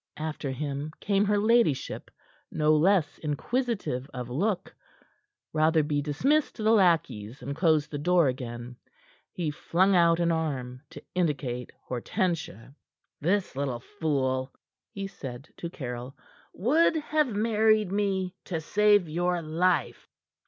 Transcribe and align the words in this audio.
After 0.17 0.49
him 0.49 0.89
came 0.99 1.25
her 1.25 1.37
ladyship, 1.37 2.09
no 2.51 2.75
less 2.75 3.19
inquisitive 3.19 4.09
of 4.15 4.31
look. 4.31 4.75
Rotherby 5.53 6.01
dismissed 6.01 6.57
the 6.57 6.71
lackeys, 6.71 7.43
and 7.43 7.55
closed 7.55 7.91
the 7.91 7.99
door 7.99 8.27
again. 8.27 8.77
He 9.31 9.51
flung 9.51 9.95
out 9.95 10.19
an 10.19 10.31
arm 10.31 10.81
to 10.89 11.03
indicate 11.13 11.71
Hortensia. 11.87 12.73
"This 13.19 13.55
little 13.55 13.79
fool," 13.99 14.51
he 14.89 15.05
said 15.05 15.47
to 15.57 15.69
Caryll, 15.69 16.17
"would 16.51 16.95
have 16.95 17.35
married 17.35 17.91
me 17.91 18.33
to 18.45 18.59
save 18.59 19.07
your 19.07 19.43
life." 19.43 20.07